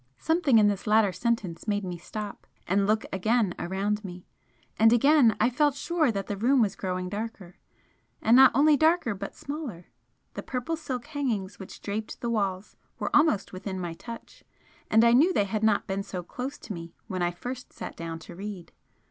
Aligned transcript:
Something 0.17 0.57
in 0.57 0.67
this 0.67 0.87
latter 0.87 1.11
sentence 1.11 1.67
made 1.67 1.83
me 1.83 1.95
stop, 1.99 2.47
and 2.67 2.87
look 2.87 3.05
again 3.13 3.53
around 3.59 4.03
me 4.03 4.25
and 4.79 4.91
again 4.91 5.37
I 5.39 5.51
felt 5.51 5.75
sure 5.75 6.11
that 6.11 6.25
the 6.25 6.35
room 6.35 6.59
was 6.59 6.75
growing 6.75 7.07
darker, 7.07 7.59
and 8.19 8.35
not 8.35 8.51
only 8.55 8.75
darker 8.75 9.13
but 9.13 9.35
smaller. 9.35 9.91
The 10.33 10.41
purple 10.41 10.75
silk 10.75 11.05
hangings 11.05 11.59
which 11.59 11.81
draped 11.83 12.19
the 12.19 12.31
walls 12.31 12.75
were 12.97 13.15
almost 13.15 13.53
within 13.53 13.79
my 13.79 13.93
touch, 13.93 14.43
and 14.89 15.03
I 15.03 15.13
knew 15.13 15.31
they 15.31 15.43
had 15.43 15.61
not 15.61 15.85
been 15.85 16.01
so 16.01 16.23
close 16.23 16.57
to 16.57 16.73
me 16.73 16.95
when 17.05 17.21
I 17.21 17.29
first 17.29 17.71
sat 17.71 17.95
down 17.95 18.17
to 18.21 18.35
read. 18.35 18.71